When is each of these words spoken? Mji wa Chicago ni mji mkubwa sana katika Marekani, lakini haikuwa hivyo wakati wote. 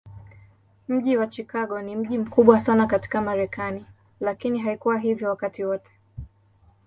Mji 0.87 1.17
wa 1.17 1.27
Chicago 1.31 1.81
ni 1.81 1.95
mji 1.95 2.17
mkubwa 2.17 2.59
sana 2.59 2.87
katika 2.87 3.21
Marekani, 3.21 3.85
lakini 4.19 4.59
haikuwa 4.59 4.97
hivyo 4.99 5.29
wakati 5.29 5.63
wote. 5.65 5.91